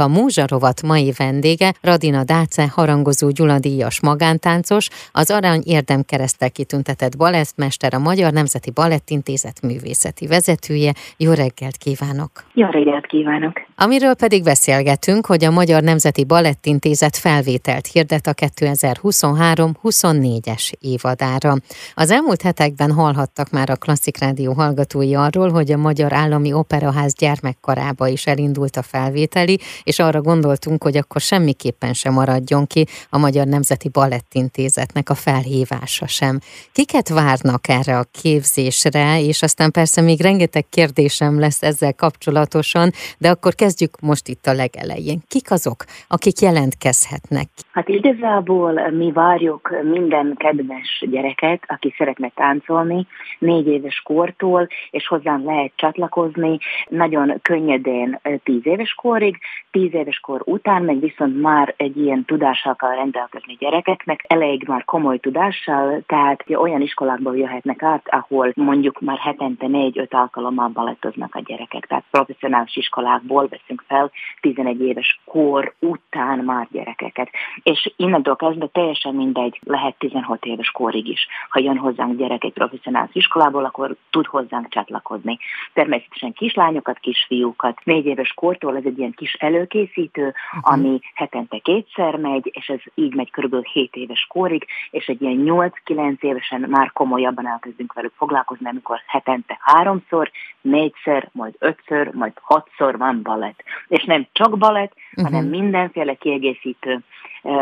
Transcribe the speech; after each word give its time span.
A 0.00 0.08
Múzsarovat 0.08 0.82
mai 0.82 1.12
vendége 1.18 1.72
Radina 1.82 2.24
Dáce, 2.24 2.68
harangozó 2.68 3.30
gyuladíjas 3.30 4.00
magántáncos, 4.00 4.88
az 5.12 5.30
Arany 5.30 5.62
Érdemkeresztel 5.64 6.50
kitüntetett 6.50 7.16
balettmester, 7.16 7.94
a 7.94 7.98
Magyar 7.98 8.32
Nemzeti 8.32 8.70
Balettintézet 8.70 9.62
művészeti 9.62 10.26
vezetője. 10.26 10.92
Jó 11.16 11.32
reggelt 11.32 11.76
kívánok! 11.76 12.30
Jó 12.54 12.66
reggelt 12.70 13.06
kívánok! 13.06 13.52
Amiről 13.82 14.14
pedig 14.14 14.42
beszélgetünk, 14.42 15.26
hogy 15.26 15.44
a 15.44 15.50
Magyar 15.50 15.82
Nemzeti 15.82 16.24
Balettintézet 16.24 17.16
felvételt 17.16 17.86
hirdet 17.86 18.26
a 18.26 18.34
2023-24-es 18.34 20.72
évadára. 20.78 21.56
Az 21.94 22.10
elmúlt 22.10 22.42
hetekben 22.42 22.92
hallhattak 22.92 23.50
már 23.50 23.70
a 23.70 23.76
Klasszik 23.76 24.18
Rádió 24.18 24.52
hallgatói 24.52 25.14
arról, 25.14 25.50
hogy 25.50 25.72
a 25.72 25.76
Magyar 25.76 26.12
Állami 26.12 26.52
Operaház 26.52 27.14
gyermekkarába 27.14 28.08
is 28.08 28.26
elindult 28.26 28.76
a 28.76 28.82
felvételi, 28.82 29.60
és 29.82 29.98
arra 29.98 30.20
gondoltunk, 30.20 30.82
hogy 30.82 30.96
akkor 30.96 31.20
semmiképpen 31.20 31.92
sem 31.92 32.12
maradjon 32.12 32.66
ki 32.66 32.86
a 33.10 33.18
Magyar 33.18 33.46
Nemzeti 33.46 33.88
Balettintézetnek 33.88 35.10
a 35.10 35.14
felhívása 35.14 36.06
sem. 36.06 36.40
Kiket 36.72 37.08
várnak 37.08 37.68
erre 37.68 37.98
a 37.98 38.06
képzésre, 38.20 39.22
és 39.22 39.42
aztán 39.42 39.70
persze 39.70 40.00
még 40.00 40.20
rengeteg 40.20 40.66
kérdésem 40.68 41.38
lesz 41.38 41.62
ezzel 41.62 41.94
kapcsolatosan, 41.94 42.92
de 43.18 43.30
akkor 43.30 43.54
kezdjük 43.54 43.68
most 44.02 44.28
itt 44.28 44.46
a 44.46 44.52
legelején. 44.52 45.18
Kik 45.28 45.50
azok, 45.50 45.84
akik 46.08 46.38
jelentkezhetnek? 46.40 47.48
Hát 47.72 47.88
igazából 47.88 48.90
mi 48.90 49.12
várjuk 49.12 49.70
minden 49.82 50.34
kedves 50.36 51.04
gyereket, 51.10 51.62
aki 51.66 51.94
szeretne 51.98 52.30
táncolni, 52.34 53.06
négy 53.38 53.66
éves 53.66 54.00
kortól, 54.04 54.68
és 54.90 55.06
hozzánk 55.06 55.44
lehet 55.44 55.72
csatlakozni 55.74 56.58
nagyon 56.88 57.38
könnyedén 57.42 58.20
tíz 58.44 58.66
éves 58.66 58.92
korig, 58.94 59.38
tíz 59.70 59.94
éves 59.94 60.18
kor 60.18 60.42
után 60.44 60.82
meg 60.82 61.00
viszont 61.00 61.40
már 61.40 61.74
egy 61.76 61.96
ilyen 61.96 62.24
tudással 62.24 62.76
kell 62.76 62.94
rendelkezni 62.94 63.56
gyerekeknek, 63.58 64.24
elég 64.28 64.64
már 64.66 64.84
komoly 64.84 65.18
tudással, 65.18 66.02
tehát 66.06 66.44
olyan 66.54 66.80
iskolákból 66.80 67.36
jöhetnek 67.36 67.82
át, 67.82 68.06
ahol 68.10 68.52
mondjuk 68.54 69.00
már 69.00 69.18
hetente 69.18 69.66
négy-öt 69.66 70.14
alkalommal 70.14 70.68
balettoznak 70.68 71.34
a 71.34 71.40
gyerekek. 71.40 71.86
Tehát 71.86 72.04
professzionális 72.10 72.76
iskolákból 72.76 73.48
veszünk 73.50 73.84
fel 73.86 74.10
11 74.40 74.80
éves 74.80 75.20
kor 75.24 75.74
után 75.78 76.38
már 76.38 76.68
gyerekeket. 76.70 77.30
És 77.62 77.92
innentől 77.96 78.36
kezdve 78.36 78.66
teljesen 78.66 79.14
mindegy, 79.14 79.60
lehet 79.64 79.98
16 79.98 80.44
éves 80.44 80.70
korig 80.70 81.08
is. 81.08 81.26
Ha 81.48 81.60
jön 81.60 81.76
hozzánk 81.76 82.16
gyerek 82.16 82.44
egy 82.44 82.52
professzionális 82.52 83.14
iskolából, 83.14 83.64
akkor 83.64 83.96
tud 84.10 84.26
hozzánk 84.26 84.68
csatlakozni. 84.68 85.38
Természetesen 85.72 86.32
kislányokat, 86.32 86.98
kisfiúkat. 86.98 87.80
Négy 87.84 88.06
éves 88.06 88.32
kortól 88.32 88.76
ez 88.76 88.84
egy 88.84 88.98
ilyen 88.98 89.14
kis 89.16 89.32
előkészítő, 89.32 90.26
uh-huh. 90.26 90.72
ami 90.72 91.00
hetente 91.14 91.58
kétszer 91.58 92.16
megy, 92.16 92.50
és 92.52 92.68
ez 92.68 92.80
így 92.94 93.14
megy 93.14 93.30
körülbelül 93.30 93.64
7 93.72 93.96
éves 93.96 94.26
korig, 94.28 94.66
és 94.90 95.06
egy 95.06 95.22
ilyen 95.22 95.42
8-9 95.86 96.20
évesen 96.20 96.60
már 96.60 96.92
komolyabban 96.92 97.46
elkezdünk 97.46 97.92
velük 97.92 98.12
foglalkozni, 98.16 98.68
amikor 98.68 99.02
hetente 99.06 99.58
háromszor, 99.60 100.30
négyszer, 100.60 101.28
majd 101.32 101.54
ötször, 101.58 102.10
majd 102.12 102.32
hatszor 102.40 102.98
van 102.98 103.20
balett. 103.22 103.62
És 103.88 104.04
nem 104.04 104.26
csak 104.32 104.58
balett, 104.58 104.92
uh-huh. 105.16 105.24
hanem 105.24 105.48
mindenféle 105.48 106.14
kiegészítő 106.14 107.02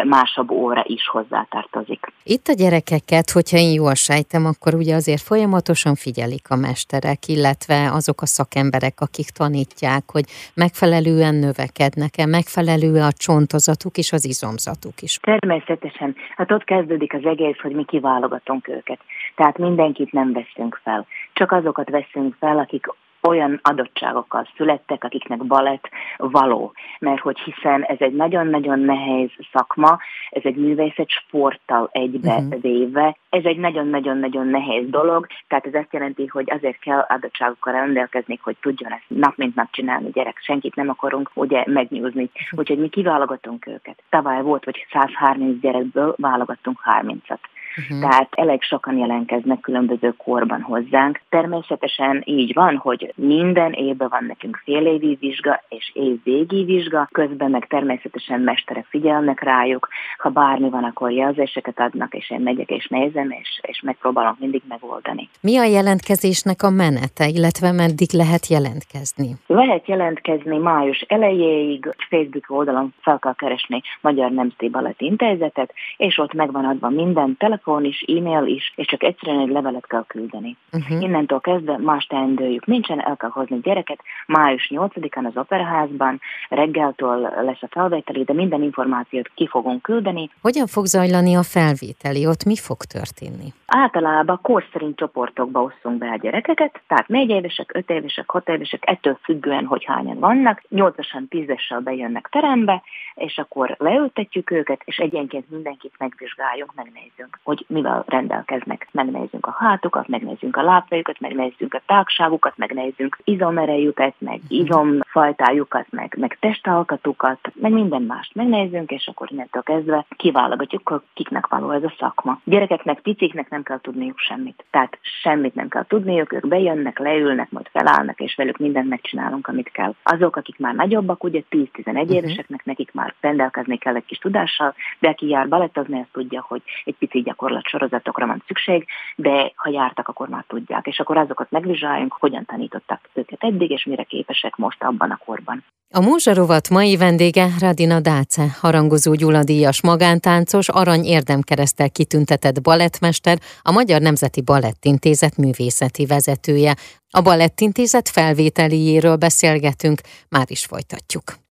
másabb 0.05 0.51
óra 0.51 0.83
is 0.87 1.09
hozzátartozik. 1.09 2.07
Itt 2.23 2.47
a 2.47 2.53
gyerekeket, 2.53 3.31
hogyha 3.31 3.57
én 3.57 3.73
jól 3.73 3.95
sejtem, 3.95 4.47
akkor 4.47 4.75
ugye 4.75 4.95
azért 4.95 5.21
folyamatosan 5.21 5.95
figyelik 5.95 6.51
a 6.51 6.57
mesterek, 6.57 7.27
illetve 7.27 7.91
azok 7.93 8.23
a 8.23 8.27
szakemberek, 8.27 9.01
akik 9.01 9.29
tanítják, 9.29 10.03
hogy 10.13 10.25
megfelelően 10.55 11.35
növekednek-e, 11.35 12.27
megfelelő 12.27 13.01
a 13.01 13.13
csontozatuk 13.13 13.97
és 13.97 14.13
az 14.13 14.25
izomzatuk 14.25 15.01
is. 15.01 15.19
Természetesen. 15.23 16.17
Hát 16.37 16.53
ott 16.53 16.65
kezdődik 16.65 17.15
az 17.15 17.25
egész, 17.25 17.59
hogy 17.63 17.73
mi 17.73 17.85
kiválogatunk 17.85 18.69
őket. 18.69 18.99
Tehát 19.35 19.59
mindenkit 19.59 20.13
nem 20.13 20.33
veszünk 20.33 20.81
fel. 20.83 21.07
Csak 21.39 21.53
azokat 21.53 21.91
veszünk 21.91 22.35
fel, 22.39 22.59
akik 22.59 22.87
olyan 23.23 23.61
adottságokkal 23.63 24.49
születtek, 24.57 25.05
akiknek 25.05 25.45
balett 25.45 25.89
való. 26.17 26.73
Mert 26.99 27.21
hogy 27.21 27.39
hiszen 27.39 27.83
ez 27.83 27.97
egy 27.99 28.13
nagyon-nagyon 28.13 28.81
nehéz 28.81 29.31
szakma, 29.53 29.99
ez 30.31 30.43
egy 30.45 30.57
művészet 30.57 31.09
sporttal 31.09 31.89
egybe 31.93 32.35
uh-huh. 32.35 32.61
véve, 32.61 33.17
ez 33.29 33.45
egy 33.45 33.57
nagyon-nagyon-nagyon 33.57 34.47
nehéz 34.47 34.89
dolog, 34.89 35.27
tehát 35.49 35.67
ez 35.67 35.75
azt 35.75 35.93
jelenti, 35.93 36.27
hogy 36.27 36.51
azért 36.51 36.79
kell 36.79 37.05
adottságokkal 37.09 37.73
rendelkezni, 37.73 38.39
hogy 38.43 38.57
tudjon 38.61 38.93
ezt 38.93 39.05
nap 39.07 39.37
mint 39.37 39.55
nap 39.55 39.71
csinálni 39.71 40.11
gyerek. 40.11 40.39
Senkit 40.43 40.75
nem 40.75 40.89
akarunk 40.89 41.31
ugye 41.35 41.63
megnyúzni, 41.67 42.31
úgyhogy 42.51 42.79
mi 42.79 42.89
kiválogatunk 42.89 43.67
őket. 43.67 44.03
Tavaly 44.11 44.43
volt, 44.43 44.65
hogy 44.65 44.87
130 44.93 45.61
gyerekből 45.61 46.15
válogattunk 46.17 46.81
30-at. 47.01 47.39
Uh-huh. 47.79 48.01
Tehát 48.01 48.29
elég 48.31 48.63
sokan 48.63 48.97
jelentkeznek 48.97 49.61
különböző 49.61 50.15
korban 50.17 50.61
hozzánk. 50.61 51.21
Természetesen 51.29 52.23
így 52.25 52.55
van, 52.55 52.77
hogy 52.77 53.13
minden 53.17 53.73
évben 53.73 54.09
van 54.09 54.25
nekünk 54.25 54.61
fél 54.65 54.87
évi 54.87 55.17
vizsga 55.21 55.63
és 55.69 55.91
év 55.95 56.21
végi 56.25 56.65
vizsga, 56.65 57.09
közben 57.13 57.51
meg 57.51 57.67
természetesen 57.67 58.41
mesterek 58.41 58.87
figyelnek 58.89 59.43
rájuk. 59.43 59.89
Ha 60.19 60.29
bármi 60.29 60.71
van, 60.71 60.85
akkor 60.85 61.11
jelzéseket 61.11 61.81
adnak, 61.81 62.15
és 62.15 62.31
én 62.31 62.41
megyek 62.41 62.71
és 62.71 62.87
nézem, 62.87 63.31
és, 63.31 63.61
és 63.63 63.81
megpróbálom 63.81 64.37
mindig 64.39 64.63
megoldani. 64.69 65.29
Mi 65.41 65.59
a 65.59 65.65
jelentkezésnek 65.65 66.63
a 66.63 66.71
menete, 66.71 67.27
illetve 67.29 67.73
meddig 67.73 68.11
lehet 68.13 68.47
jelentkezni? 68.47 69.31
Lehet 69.47 69.89
jelentkezni 69.89 70.57
május 70.57 71.01
elejéig, 71.01 71.95
Facebook 72.09 72.45
oldalon 72.49 72.95
fel 73.01 73.19
kell 73.19 73.35
keresni 73.35 73.83
Magyar 74.01 74.31
Nemzeti 74.31 74.69
Balett 74.69 75.01
Intézetet, 75.01 75.75
és 75.97 76.19
ott 76.19 76.33
megvan 76.33 76.65
adva 76.65 76.89
minden 76.89 77.37
telefon, 77.39 77.67
telefon 77.69 77.85
is, 77.85 78.05
e-mail 78.07 78.47
is, 78.47 78.73
és 78.77 78.87
csak 78.87 79.03
egyszerűen 79.03 79.41
egy 79.41 79.49
levelet 79.49 79.87
kell 79.87 80.05
küldeni. 80.07 80.57
Uh-huh. 80.73 81.03
Innentől 81.03 81.41
kezdve 81.41 81.79
más 81.79 82.07
teendőjük 82.07 82.67
nincsen, 82.67 83.01
el 83.01 83.17
kell 83.17 83.31
hozni 83.31 83.61
gyereket. 83.63 84.01
Május 84.27 84.71
8-án 84.75 85.27
az 85.27 85.37
operaházban 85.37 86.21
reggeltől 86.49 87.21
lesz 87.21 87.63
a 87.63 87.69
felvételi, 87.71 88.25
de 88.25 88.33
minden 88.33 88.63
információt 88.63 89.31
ki 89.35 89.47
fogunk 89.47 89.83
küldeni. 89.83 90.31
Hogyan 90.43 90.67
fog 90.67 90.85
zajlani 90.85 91.37
a 91.37 91.43
felvételi? 91.43 92.27
Ott 92.27 92.45
mi 92.45 92.57
fog 92.57 92.77
történni? 92.77 93.53
Általában 93.67 94.39
kor 94.43 94.65
szerint 94.73 94.97
csoportokba 94.97 95.63
osszunk 95.63 95.99
be 95.99 96.11
a 96.11 96.17
gyerekeket, 96.17 96.81
tehát 96.87 97.09
4 97.09 97.29
évesek, 97.29 97.71
5 97.75 97.91
évesek, 97.91 98.31
6 98.31 98.49
évesek, 98.49 98.83
ettől 98.87 99.19
függően, 99.23 99.65
hogy 99.65 99.85
hányan 99.85 100.19
vannak. 100.19 100.63
8-asan, 100.71 101.23
10-essel 101.31 101.81
bejönnek 101.85 102.29
terembe, 102.31 102.83
és 103.15 103.39
akkor 103.39 103.75
leültetjük 103.79 104.51
őket, 104.51 104.81
és 104.85 104.97
egyenként 104.97 105.51
mindenkit 105.51 105.93
megvizsgáljunk, 105.99 106.75
megnézzünk, 106.75 107.39
hogy 107.49 107.65
mivel 107.69 108.05
rendelkeznek. 108.07 108.89
Megnézzünk 108.91 109.47
a 109.47 109.57
hátukat, 109.59 110.09
megnézzünk 110.09 110.57
a 110.57 110.63
lábfejüket, 110.63 111.21
megnézzünk 111.21 111.75
a 111.75 111.83
tágságukat, 111.87 112.57
megnézzünk 112.57 113.19
izomerejüket, 113.25 114.15
meg 114.19 114.41
izomfajtájukat, 114.49 115.87
meg, 115.91 116.15
meg 116.19 116.37
testalkatukat, 116.41 117.39
meg 117.55 117.73
minden 117.73 118.03
mást 118.03 118.35
megnézzünk, 118.35 118.91
és 118.91 119.07
akkor 119.07 119.29
innentől 119.31 119.63
kezdve 119.63 120.07
kiválogatjuk, 120.17 121.03
kiknek 121.15 121.47
való 121.47 121.71
ez 121.71 121.83
a 121.83 121.95
szakma. 121.99 122.41
Gyerekeknek, 122.45 123.01
piciknek 123.01 123.51
nem 123.51 123.63
kell 123.63 123.81
tudniuk 123.81 124.19
semmit. 124.19 124.65
Tehát 124.71 124.99
semmit 125.23 125.55
nem 125.55 125.69
kell 125.69 125.85
tudniuk, 125.87 126.33
ők 126.33 126.49
bejönnek, 126.49 126.99
leülnek, 126.99 127.51
majd 127.51 127.69
felállnak, 127.73 128.21
és 128.21 128.35
velük 128.35 128.59
mindent 128.59 128.89
megcsinálunk, 128.89 129.47
amit 129.47 129.71
kell. 129.73 129.95
Azok, 130.03 130.37
akik 130.37 130.59
már 130.59 130.75
nagyobbak, 130.75 131.25
ugye 131.25 131.43
10-11 131.51 131.69
uh-huh. 131.87 132.15
éveseknek, 132.15 132.65
nekik 132.65 132.93
már 132.93 133.15
rendelkezni 133.21 133.79
kell 133.79 133.95
egy 133.95 134.05
kis 134.05 134.19
tudással, 134.19 134.75
de 134.99 135.09
aki 135.09 135.29
jár 135.29 135.49
balettozni, 135.49 136.01
azt 136.01 136.13
tudja, 136.13 136.45
hogy 136.49 136.63
egy 136.85 136.97
pici 137.39 137.47
gyakorlatsorozatokra 137.49 138.27
van 138.27 138.43
szükség, 138.47 138.87
de 139.17 139.53
ha 139.55 139.71
jártak, 139.71 140.09
akkor 140.09 140.29
már 140.29 140.45
tudják. 140.49 140.87
És 140.87 140.99
akkor 140.99 141.17
azokat 141.17 141.51
megvizsgáljunk, 141.51 142.17
hogyan 142.19 142.45
tanítottak 142.45 143.01
őket 143.15 143.43
eddig, 143.43 143.71
és 143.71 143.85
mire 143.85 144.03
képesek 144.03 144.57
most 144.57 144.83
abban 144.83 145.11
a 145.11 145.21
korban. 145.25 145.65
A 145.91 146.01
Múzsarovat 146.01 146.69
mai 146.69 146.97
vendége 146.97 147.47
Radina 147.61 148.01
Dáce, 148.01 148.47
harangozó 148.61 149.15
gyuladíjas 149.15 149.83
magántáncos, 149.83 150.69
arany 150.69 151.05
érdemkeresztel 151.05 151.91
kitüntetett 151.91 152.63
balettmester, 152.63 153.39
a 153.63 153.73
Magyar 153.73 154.01
Nemzeti 154.01 154.43
Balettintézet 154.43 155.37
művészeti 155.37 156.07
vezetője. 156.07 156.75
A 157.11 157.21
Balettintézet 157.23 158.09
felvételiéről 158.09 159.17
beszélgetünk, 159.17 160.01
már 160.29 160.47
is 160.51 160.65
folytatjuk. 160.65 161.48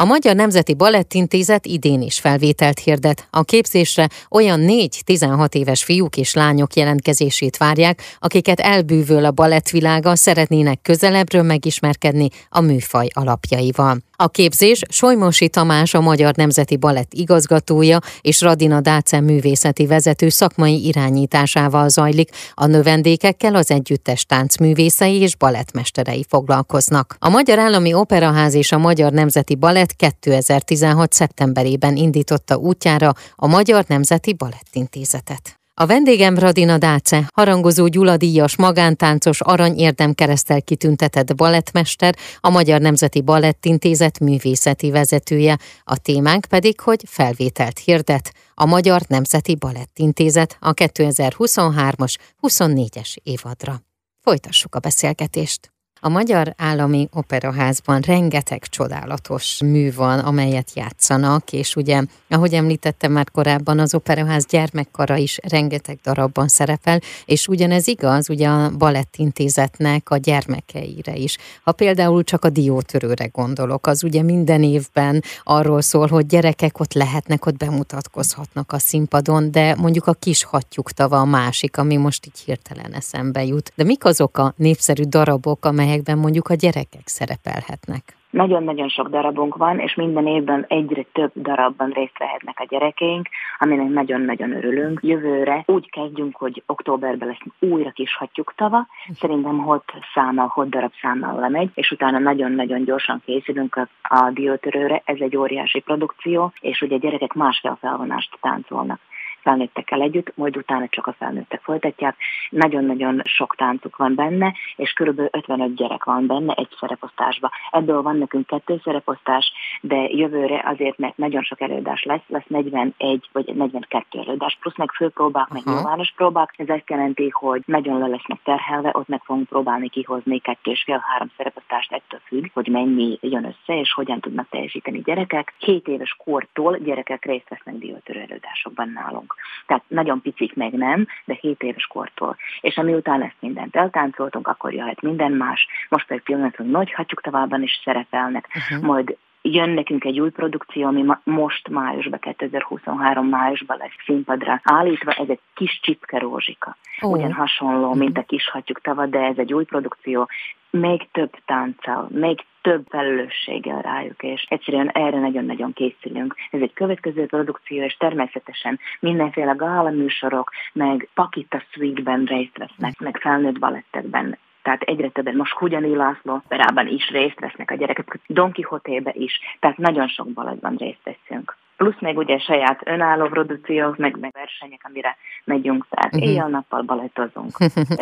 A 0.00 0.04
Magyar 0.04 0.34
Nemzeti 0.34 0.74
Balettintézet 0.74 1.66
idén 1.66 2.02
is 2.02 2.20
felvételt 2.20 2.78
hirdet. 2.78 3.26
A 3.30 3.42
képzésre 3.42 4.08
olyan 4.30 4.60
4-16 4.66 5.54
éves 5.54 5.84
fiúk 5.84 6.16
és 6.16 6.34
lányok 6.34 6.74
jelentkezését 6.74 7.56
várják, 7.56 8.02
akiket 8.18 8.60
elbűvöl 8.60 9.24
a 9.24 9.30
balettvilága, 9.30 10.16
szeretnének 10.16 10.82
közelebbről 10.82 11.42
megismerkedni 11.42 12.28
a 12.48 12.60
műfaj 12.60 13.06
alapjaival. 13.12 14.07
A 14.20 14.28
képzés 14.28 14.82
Solymosi 14.88 15.48
Tamás 15.48 15.94
a 15.94 16.00
Magyar 16.00 16.34
Nemzeti 16.36 16.76
Balett 16.76 17.12
igazgatója 17.14 17.98
és 18.20 18.40
Radina 18.40 18.80
Dácen 18.80 19.24
művészeti 19.24 19.86
vezető 19.86 20.28
szakmai 20.28 20.86
irányításával 20.86 21.88
zajlik. 21.88 22.30
A 22.54 22.66
növendékekkel 22.66 23.54
az 23.54 23.70
együttes 23.70 24.24
táncművészei 24.24 25.20
és 25.20 25.36
balettmesterei 25.36 26.24
foglalkoznak. 26.28 27.16
A 27.18 27.28
Magyar 27.28 27.58
Állami 27.58 27.94
Operaház 27.94 28.54
és 28.54 28.72
a 28.72 28.78
Magyar 28.78 29.12
Nemzeti 29.12 29.54
Balett 29.54 29.96
2016. 29.96 31.12
szeptemberében 31.12 31.96
indította 31.96 32.56
útjára 32.56 33.12
a 33.36 33.46
Magyar 33.46 33.84
Nemzeti 33.88 34.32
Balettintézetet. 34.32 35.57
A 35.80 35.86
vendégem 35.86 36.38
Radina 36.38 36.78
Dáce, 36.78 37.30
harangozó 37.34 37.86
Gyula 37.86 38.16
magántáncos 38.56 39.40
arany 39.40 39.78
érdemkeresztel 39.78 40.62
kitüntetett 40.62 41.34
balettmester, 41.34 42.14
a 42.40 42.50
Magyar 42.50 42.80
Nemzeti 42.80 43.20
Balettintézet 43.20 44.18
művészeti 44.18 44.90
vezetője. 44.90 45.58
A 45.84 45.98
témánk 45.98 46.44
pedig, 46.44 46.80
hogy 46.80 47.02
felvételt 47.06 47.78
hirdet 47.78 48.32
a 48.54 48.66
Magyar 48.66 49.00
Nemzeti 49.06 49.54
Balettintézet 49.54 50.56
a 50.60 50.74
2023-as 50.74 52.14
24-es 52.42 53.16
évadra. 53.22 53.82
Folytassuk 54.20 54.74
a 54.74 54.78
beszélgetést. 54.78 55.77
A 56.00 56.08
Magyar 56.08 56.54
Állami 56.56 57.08
Operaházban 57.12 58.00
rengeteg 58.00 58.62
csodálatos 58.62 59.60
mű 59.64 59.92
van, 59.92 60.18
amelyet 60.18 60.70
játszanak, 60.74 61.52
és 61.52 61.76
ugye, 61.76 62.02
ahogy 62.28 62.52
említettem 62.54 63.12
már 63.12 63.30
korábban, 63.30 63.78
az 63.78 63.94
Operaház 63.94 64.46
gyermekkara 64.46 65.16
is 65.16 65.38
rengeteg 65.48 65.98
darabban 66.02 66.48
szerepel, 66.48 67.00
és 67.24 67.46
ugyanez 67.46 67.88
igaz 67.88 68.30
ugye 68.30 68.48
a 68.48 68.70
Balettintézetnek 68.70 70.10
a 70.10 70.16
gyermekeire 70.16 71.14
is. 71.14 71.36
Ha 71.64 71.72
például 71.72 72.24
csak 72.24 72.44
a 72.44 72.50
diótörőre 72.50 73.26
gondolok, 73.26 73.86
az 73.86 74.04
ugye 74.04 74.22
minden 74.22 74.62
évben 74.62 75.22
arról 75.42 75.80
szól, 75.80 76.06
hogy 76.06 76.26
gyerekek 76.26 76.80
ott 76.80 76.92
lehetnek, 76.92 77.46
ott 77.46 77.56
bemutatkozhatnak 77.56 78.72
a 78.72 78.78
színpadon, 78.78 79.50
de 79.50 79.74
mondjuk 79.74 80.06
a 80.06 80.12
kis 80.12 80.44
hattyúk 80.44 80.90
tava 80.90 81.18
a 81.18 81.24
másik, 81.24 81.78
ami 81.78 81.96
most 81.96 82.26
így 82.26 82.38
hirtelen 82.44 82.92
eszembe 82.92 83.44
jut. 83.44 83.72
De 83.74 83.84
mik 83.84 84.04
azok 84.04 84.38
a 84.38 84.54
népszerű 84.56 85.02
darabok, 85.02 85.64
amelyek 85.64 85.86
amelyekben 85.88 86.18
mondjuk 86.18 86.48
a 86.48 86.54
gyerekek 86.54 87.06
szerepelhetnek? 87.06 88.16
Nagyon-nagyon 88.30 88.88
sok 88.88 89.08
darabunk 89.08 89.56
van, 89.56 89.78
és 89.78 89.94
minden 89.94 90.26
évben 90.26 90.64
egyre 90.68 91.02
több 91.12 91.32
darabban 91.34 91.90
részt 91.90 92.18
vehetnek 92.18 92.60
a 92.60 92.66
gyerekeink, 92.68 93.28
aminek 93.58 93.88
nagyon-nagyon 93.88 94.52
örülünk. 94.52 95.00
Jövőre 95.02 95.62
úgy 95.66 95.90
kezdjünk, 95.90 96.36
hogy 96.36 96.62
októberben 96.66 97.28
lesz 97.28 97.70
újra 97.70 97.90
kis 97.90 98.16
hatjuk 98.16 98.54
tava, 98.56 98.86
szerintem 99.20 99.58
hot 99.58 99.92
számmal, 100.14 100.46
hot 100.46 100.68
darab 100.68 100.92
számmal 101.00 101.40
lemegy, 101.40 101.70
és 101.74 101.90
utána 101.90 102.18
nagyon-nagyon 102.18 102.84
gyorsan 102.84 103.22
készülünk 103.24 103.76
a, 103.76 103.88
a 104.02 104.30
diótörőre, 104.30 105.02
ez 105.04 105.16
egy 105.20 105.36
óriási 105.36 105.80
produkció, 105.80 106.52
és 106.60 106.80
ugye 106.80 106.94
a 106.94 106.98
gyerekek 106.98 107.32
másfél 107.32 107.76
felvonást 107.80 108.38
táncolnak 108.40 109.00
felnőttekkel 109.48 110.00
együtt, 110.00 110.36
majd 110.36 110.56
utána 110.56 110.88
csak 110.88 111.06
a 111.06 111.14
felnőttek 111.18 111.60
folytatják. 111.60 112.16
Nagyon-nagyon 112.50 113.20
sok 113.24 113.54
táncuk 113.56 113.96
van 113.96 114.14
benne, 114.14 114.54
és 114.76 114.92
körülbelül 114.92 115.30
55 115.32 115.74
gyerek 115.74 116.04
van 116.04 116.26
benne 116.26 116.52
egy 116.54 116.68
szereposztásba. 116.80 117.50
Ebből 117.70 118.02
van 118.02 118.16
nekünk 118.16 118.46
kettő 118.46 118.80
szereposztás, 118.84 119.52
de 119.80 119.96
jövőre 119.96 120.62
azért, 120.64 120.98
mert 120.98 121.16
nagyon 121.16 121.42
sok 121.42 121.60
előadás 121.60 122.02
lesz, 122.02 122.26
lesz 122.26 122.46
41 122.46 123.28
vagy 123.32 123.54
42 123.54 124.18
előadás, 124.18 124.56
plusz 124.60 124.76
meg 124.76 124.90
főpróbák, 124.90 125.48
meg 125.48 125.62
nyilvános 125.64 126.12
próbák. 126.16 126.54
Ez 126.56 126.68
azt 126.68 126.90
jelenti, 126.90 127.28
hogy 127.28 127.62
nagyon 127.66 127.98
le 127.98 128.06
lesznek 128.06 128.38
terhelve, 128.44 128.90
ott 128.92 129.08
meg 129.08 129.22
fogunk 129.24 129.48
próbálni 129.48 129.88
kihozni 129.88 130.38
kettő 130.38 130.70
és 130.70 130.82
fél 130.82 131.04
három 131.08 131.30
szereposztást 131.36 131.92
ettől 131.92 132.20
függ, 132.24 132.46
hogy 132.52 132.68
mennyi 132.68 133.18
jön 133.20 133.44
össze, 133.44 133.80
és 133.80 133.92
hogyan 133.92 134.20
tudnak 134.20 134.48
teljesíteni 134.48 135.00
gyerekek. 135.00 135.54
7 135.58 135.88
éves 135.88 136.16
kortól 136.24 136.78
gyerekek 136.78 137.24
részt 137.24 137.48
vesznek 137.48 137.74
diótörő 137.74 138.20
előadásokban 138.20 138.88
nálunk. 138.88 139.34
Tehát 139.66 139.84
nagyon 139.88 140.22
picik 140.22 140.54
meg 140.54 140.72
nem, 140.72 141.06
de 141.24 141.34
7 141.40 141.62
éves 141.62 141.86
kortól. 141.86 142.36
És 142.60 142.76
amiután 142.76 143.22
ezt 143.22 143.36
mindent 143.40 143.76
eltáncoltunk, 143.76 144.48
akkor 144.48 144.72
jöhet 144.72 145.00
minden 145.00 145.32
más. 145.32 145.66
Most 145.88 146.06
pedig 146.06 146.22
pillanatban 146.22 146.66
nagy 146.66 146.92
hatjuk 146.92 147.20
továbban 147.20 147.62
is 147.62 147.80
szerepelnek, 147.84 148.48
uh-huh. 148.54 148.86
majd 148.86 149.16
jön 149.54 149.70
nekünk 149.70 150.04
egy 150.04 150.20
új 150.20 150.30
produkció, 150.30 150.86
ami 150.86 151.02
ma, 151.02 151.20
most 151.24 151.68
májusban, 151.68 152.18
2023 152.18 153.26
májusban 153.26 153.76
lesz 153.76 154.04
színpadra 154.04 154.60
állítva, 154.64 155.12
ez 155.12 155.28
egy 155.28 155.40
kis 155.54 155.80
csipke 155.82 156.18
rózsika. 156.18 156.76
Oh. 157.00 157.10
Ugyan 157.12 157.32
hasonló, 157.32 157.94
mint 157.94 158.18
a 158.18 158.22
kis 158.22 158.50
hatjuk 158.50 158.80
tava, 158.80 159.06
de 159.06 159.18
ez 159.18 159.38
egy 159.38 159.52
új 159.52 159.64
produkció, 159.64 160.28
még 160.70 161.08
több 161.12 161.32
tánccal, 161.44 162.08
még 162.10 162.44
több 162.62 162.86
felelősséggel 162.88 163.82
rájuk, 163.82 164.22
és 164.22 164.46
egyszerűen 164.48 164.88
erre 164.88 165.18
nagyon-nagyon 165.18 165.72
készülünk. 165.72 166.34
Ez 166.50 166.60
egy 166.60 166.72
következő 166.72 167.26
produkció, 167.26 167.82
és 167.82 167.96
természetesen 167.96 168.78
mindenféle 169.00 169.52
gála 169.52 169.90
műsorok, 169.90 170.50
meg 170.72 171.08
Pakita 171.14 171.62
Suite-ben 171.70 172.24
részt 172.24 172.58
vesznek, 172.58 172.98
meg 172.98 173.16
felnőtt 173.16 173.58
balettekben 173.58 174.38
tehát 174.68 174.82
egyre 174.82 175.08
többen, 175.08 175.36
most 175.36 175.52
Hugyani 175.52 175.96
László 175.96 176.34
operában 176.34 176.86
is 176.88 177.10
részt 177.10 177.40
vesznek 177.40 177.70
a 177.70 177.74
gyerekek, 177.74 178.20
Don 178.26 178.52
Quixote-be 178.52 179.12
is, 179.14 179.40
tehát 179.60 179.76
nagyon 179.76 180.08
sok 180.08 180.28
balettban 180.28 180.76
részt 180.76 181.02
veszünk 181.04 181.56
plusz 181.78 182.00
még 182.00 182.16
ugye 182.16 182.38
saját 182.38 182.80
önálló 182.84 183.26
produkciók, 183.28 183.96
meg, 183.96 184.18
meg 184.20 184.32
versenyek, 184.32 184.80
amire 184.82 185.16
megyünk, 185.44 185.86
tehát 185.90 186.14
uh-huh. 186.14 186.28
éjjel-nappal 186.28 186.82
balettozunk. 186.82 187.50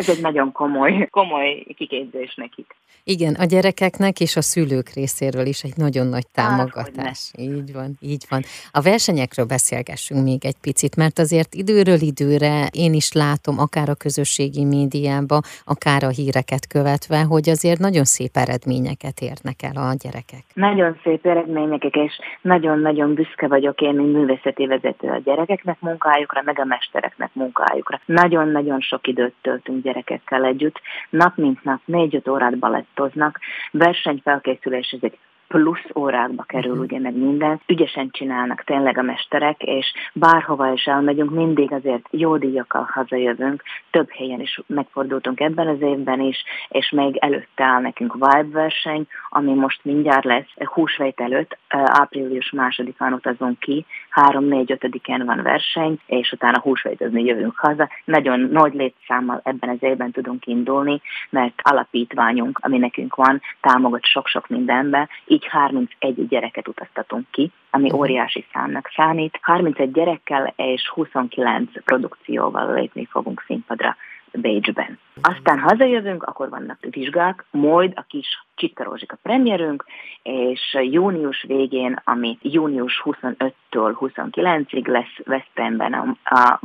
Ez 0.00 0.08
egy 0.08 0.20
nagyon 0.20 0.52
komoly, 0.52 1.08
komoly 1.10 1.66
kiképzés 1.76 2.34
nekik. 2.34 2.74
Igen, 3.04 3.34
a 3.34 3.44
gyerekeknek 3.44 4.20
és 4.20 4.36
a 4.36 4.40
szülők 4.40 4.88
részéről 4.94 5.46
is 5.46 5.62
egy 5.62 5.76
nagyon 5.76 6.06
nagy 6.06 6.26
támogatás. 6.34 7.30
Á, 7.38 7.42
így 7.42 7.72
van, 7.72 7.96
így 8.00 8.24
van. 8.28 8.42
A 8.70 8.80
versenyekről 8.80 9.46
beszélgessünk 9.46 10.22
még 10.24 10.44
egy 10.44 10.60
picit, 10.60 10.96
mert 10.96 11.18
azért 11.18 11.54
időről 11.54 12.00
időre 12.00 12.68
én 12.72 12.92
is 12.92 13.12
látom, 13.12 13.58
akár 13.58 13.88
a 13.88 13.94
közösségi 13.94 14.64
médiában, 14.64 15.40
akár 15.64 16.02
a 16.04 16.08
híreket 16.08 16.66
követve, 16.66 17.22
hogy 17.22 17.48
azért 17.48 17.80
nagyon 17.80 18.04
szép 18.04 18.36
eredményeket 18.36 19.20
érnek 19.20 19.62
el 19.62 19.76
a 19.76 19.94
gyerekek. 20.02 20.42
Nagyon 20.54 20.98
szép 21.02 21.26
eredmények, 21.26 21.84
és 21.84 22.12
nagyon-nagyon 22.42 23.14
büszke 23.14 23.46
vagyok 23.46 23.65
vagyok 23.66 23.94
én, 23.94 24.02
mint 24.02 24.16
művészeti 24.16 24.66
vezető 24.66 25.08
a 25.08 25.18
gyerekeknek 25.24 25.80
munkájukra, 25.80 26.42
meg 26.42 26.58
a 26.58 26.64
mestereknek 26.64 27.30
munkájukra. 27.32 28.00
Nagyon-nagyon 28.04 28.80
sok 28.80 29.06
időt 29.06 29.34
töltünk 29.42 29.82
gyerekekkel 29.82 30.44
együtt, 30.44 30.80
nap 31.10 31.36
mint 31.36 31.64
nap 31.64 31.80
négy-öt 31.84 32.28
órát 32.28 32.58
balettoznak, 32.58 33.38
versenyfelkészülés 33.70 34.90
ez 34.90 34.98
egy 35.02 35.18
plusz 35.48 35.86
órákba 35.94 36.42
kerül 36.42 36.70
uh-huh. 36.70 36.84
ugye 36.84 36.98
meg 36.98 37.16
minden. 37.16 37.60
Ügyesen 37.66 38.10
csinálnak 38.10 38.64
tényleg 38.64 38.98
a 38.98 39.02
mesterek, 39.02 39.62
és 39.62 39.92
bárhova 40.12 40.72
is 40.72 40.84
elmegyünk, 40.84 41.30
mindig 41.30 41.72
azért 41.72 42.06
jó 42.10 42.36
díjakkal 42.36 42.88
hazajövünk. 42.92 43.62
Több 43.90 44.10
helyen 44.10 44.40
is 44.40 44.60
megfordultunk 44.66 45.40
ebben 45.40 45.66
az 45.66 45.80
évben 45.80 46.20
is, 46.20 46.44
és 46.68 46.90
még 46.90 47.16
előtte 47.16 47.64
áll 47.64 47.80
nekünk 47.80 48.12
Vibe 48.12 48.48
verseny, 48.50 49.06
ami 49.28 49.54
most 49.54 49.84
mindjárt 49.84 50.24
lesz, 50.24 50.48
húsvét 50.64 51.20
előtt, 51.20 51.58
április 51.68 52.50
másodikán 52.50 53.12
utazunk 53.12 53.58
ki, 53.58 53.86
3-4-5-en 54.14 55.22
van 55.24 55.42
verseny, 55.42 55.98
és 56.06 56.32
utána 56.32 56.60
húsvétozni 56.60 57.24
jövünk 57.24 57.56
haza. 57.56 57.88
Nagyon 58.04 58.40
nagy 58.40 58.74
létszámmal 58.74 59.40
ebben 59.44 59.68
az 59.68 59.76
évben 59.80 60.10
tudunk 60.10 60.46
indulni, 60.46 61.00
mert 61.30 61.60
alapítványunk, 61.62 62.58
ami 62.62 62.78
nekünk 62.78 63.14
van, 63.14 63.42
támogat 63.60 64.04
sok-sok 64.04 64.48
mindenbe, 64.48 65.08
így 65.36 65.46
31 65.46 66.28
gyereket 66.28 66.68
utaztatunk 66.68 67.26
ki, 67.30 67.50
ami 67.70 67.88
mhm. 67.88 67.96
óriási 67.96 68.44
számnak 68.52 68.90
számít. 68.96 69.38
31 69.42 69.92
gyerekkel 69.92 70.52
és 70.56 70.88
29 70.88 71.84
produkcióval 71.84 72.74
lépni 72.74 73.04
fogunk 73.04 73.42
színpadra. 73.46 73.96
Bécsben. 74.32 74.98
Aztán 75.22 75.58
hazajövünk, 75.58 76.22
akkor 76.22 76.48
vannak 76.48 76.78
vizsgák, 76.90 77.44
majd 77.50 77.92
a 77.94 78.04
kis 78.08 78.26
Csittarózsika 78.54 79.16
premierünk, 79.22 79.84
és 80.22 80.76
június 80.90 81.42
végén, 81.42 82.00
ami 82.04 82.38
június 82.42 83.02
25-től 83.04 83.52
29-ig 83.70 84.86
lesz 84.86 85.16
Veszprémben 85.24 85.92
a, 85.92 86.16
a, 86.24 86.58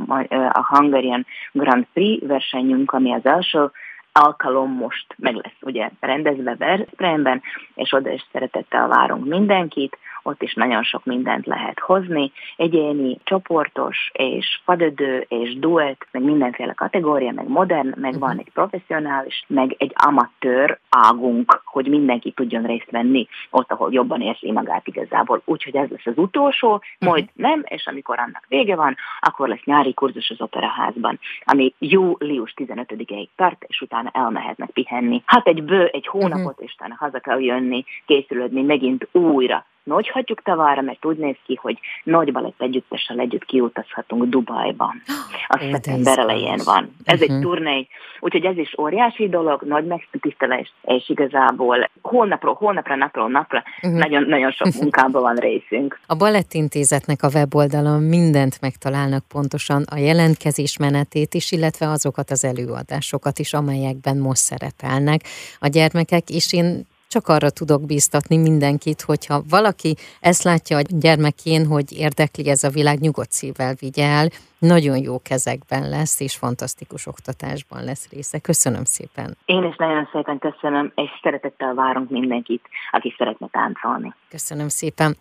a 0.52 0.66
Hungarian 0.68 1.26
Grand 1.52 1.86
Prix 1.92 2.26
versenyünk, 2.26 2.92
ami 2.92 3.12
az 3.12 3.24
első 3.24 3.70
alkalom 4.12 4.70
most 4.70 5.06
meg 5.16 5.34
lesz 5.34 5.56
ugye 5.60 5.90
rendezve 6.00 6.56
Veszprémben, 6.56 7.42
és 7.74 7.92
oda 7.92 8.10
is 8.10 8.26
szeretettel 8.32 8.88
várunk 8.88 9.26
mindenkit. 9.26 9.98
Ott 10.22 10.42
is 10.42 10.54
nagyon 10.54 10.82
sok 10.82 11.04
mindent 11.04 11.46
lehet 11.46 11.78
hozni, 11.78 12.32
egyéni, 12.56 13.18
csoportos, 13.24 14.10
és 14.12 14.60
fadödő, 14.64 15.24
és 15.28 15.58
duett, 15.58 16.06
meg 16.10 16.22
mindenféle 16.22 16.72
kategória, 16.72 17.32
meg 17.32 17.48
modern, 17.48 17.94
meg 17.96 18.18
van 18.18 18.38
egy 18.38 18.50
professzionális, 18.52 19.44
meg 19.46 19.74
egy 19.78 19.92
amatőr 19.94 20.78
águnk, 20.88 21.62
hogy 21.64 21.86
mindenki 21.86 22.30
tudjon 22.30 22.62
részt 22.62 22.90
venni 22.90 23.28
ott, 23.50 23.72
ahol 23.72 23.92
jobban 23.92 24.20
érzi 24.20 24.52
magát 24.52 24.86
igazából. 24.86 25.42
Úgyhogy 25.44 25.76
ez 25.76 25.88
lesz 25.88 26.06
az 26.06 26.18
utolsó, 26.18 26.82
majd 26.98 27.28
nem, 27.34 27.62
és 27.64 27.86
amikor 27.86 28.18
annak 28.18 28.44
vége 28.48 28.76
van, 28.76 28.96
akkor 29.20 29.48
lesz 29.48 29.64
nyári 29.64 29.94
kurzus 29.94 30.30
az 30.30 30.40
operaházban, 30.40 31.18
ami 31.44 31.74
július 31.78 32.54
15-ig 32.56 33.28
tart, 33.36 33.64
és 33.66 33.80
utána 33.80 34.10
elmehetnek 34.12 34.70
pihenni. 34.70 35.22
Hát 35.26 35.46
egy 35.46 35.62
bő, 35.62 35.86
egy 35.86 36.06
hónapot, 36.06 36.60
és 36.60 36.74
utána 36.74 36.94
haza 36.98 37.18
kell 37.18 37.40
jönni, 37.40 37.84
készülődni 38.06 38.62
megint 38.62 39.08
újra 39.12 39.66
hagyjuk 40.12 40.42
tavára, 40.42 40.80
mert 40.80 41.04
úgy 41.04 41.16
néz 41.16 41.36
ki, 41.46 41.58
hogy 41.62 41.78
nagy 42.04 42.32
balett 42.32 42.60
együttessel 42.60 43.18
együtt 43.18 43.44
kiutazhatunk 43.44 44.24
Dubajban. 44.24 45.02
A 45.48 45.68
szeptember 45.70 46.18
elején 46.18 46.60
van. 46.64 46.96
Ez 47.04 47.20
uh-huh. 47.20 47.22
egy 47.22 47.30
mhm. 47.30 47.40
turné, 47.40 47.88
úgyhogy 48.20 48.44
ez 48.44 48.56
is 48.56 48.74
óriási 48.78 49.28
dolog, 49.28 49.62
nagy 49.62 49.84
megtisztelés, 49.84 50.72
és 50.82 51.08
igazából 51.08 51.90
holnapról, 52.02 52.54
holnapra, 52.54 52.96
napról, 52.96 53.28
napra 53.28 53.62
uh-huh. 53.82 53.98
nagyon, 53.98 54.22
nagyon 54.22 54.50
sok 54.50 54.72
munkában 54.80 55.22
van 55.22 55.36
részünk. 55.36 56.00
A 56.06 56.14
Balettintézetnek 56.14 57.22
a 57.22 57.28
weboldalon 57.34 58.02
mindent 58.02 58.60
megtalálnak 58.60 59.24
pontosan, 59.28 59.82
a 59.90 59.96
jelentkezés 59.96 60.76
menetét 60.76 61.34
is, 61.34 61.52
illetve 61.52 61.88
azokat 61.88 62.30
az 62.30 62.44
előadásokat 62.44 63.38
is, 63.38 63.52
amelyekben 63.52 64.16
most 64.16 64.40
szerepelnek 64.40 65.20
a 65.58 65.66
gyermekek, 65.66 66.28
és 66.28 66.52
én 66.52 66.86
csak 67.12 67.28
arra 67.28 67.50
tudok 67.50 67.86
bíztatni 67.86 68.36
mindenkit, 68.36 69.00
hogyha 69.00 69.42
valaki 69.48 69.94
ezt 70.20 70.42
látja 70.42 70.76
a 70.76 70.82
gyermekén, 70.88 71.66
hogy 71.66 71.92
érdekli 71.92 72.48
ez 72.48 72.64
a 72.64 72.68
világ, 72.68 73.00
nyugodt 73.00 73.32
szívvel 73.32 73.74
vigye 73.80 74.06
el, 74.06 74.28
nagyon 74.58 74.96
jó 74.96 75.18
kezekben 75.22 75.88
lesz, 75.88 76.20
és 76.20 76.36
fantasztikus 76.36 77.06
oktatásban 77.06 77.84
lesz 77.84 78.08
része. 78.10 78.38
Köszönöm 78.38 78.84
szépen. 78.84 79.36
Én 79.44 79.64
is 79.64 79.76
nagyon 79.76 80.08
szépen 80.12 80.38
köszönöm, 80.38 80.92
és 80.94 81.10
szeretettel 81.22 81.74
várunk 81.74 82.10
mindenkit, 82.10 82.62
aki 82.90 83.14
szeretne 83.18 83.48
táncolni. 83.50 84.14
Köszönöm 84.28 84.68
szépen. 84.68 85.16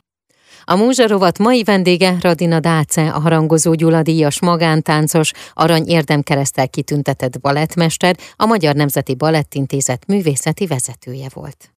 A 0.64 0.76
Múzsarovat 0.76 1.38
mai 1.38 1.64
vendége 1.64 2.16
Radina 2.22 2.60
Dáce, 2.60 3.12
a 3.12 3.20
harangozó 3.20 3.74
Gyula 3.74 4.02
díjas 4.02 4.42
magántáncos, 4.42 5.32
arany 5.54 5.84
érdemkeresztel 5.88 6.68
kitüntetett 6.70 7.40
balettmester, 7.40 8.16
a 8.36 8.46
Magyar 8.46 8.76
Nemzeti 8.76 9.16
Balettintézet 9.16 10.08
művészeti 10.08 10.68
vezetője 10.68 11.28
volt. 11.34 11.70